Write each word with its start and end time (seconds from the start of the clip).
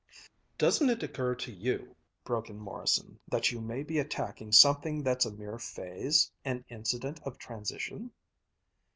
"Doesn't 0.57 0.89
it 0.89 1.03
occur 1.03 1.35
to 1.35 1.51
you," 1.51 1.95
broke 2.23 2.49
in 2.49 2.57
Morrison, 2.57 3.19
"that 3.27 3.51
you 3.51 3.61
may 3.61 3.83
be 3.83 3.99
attacking 3.99 4.51
something 4.51 5.03
that's 5.03 5.27
a 5.27 5.31
mere 5.31 5.59
phase, 5.59 6.31
an 6.43 6.65
incident 6.69 7.19
of 7.23 7.37
transition?" 7.37 8.09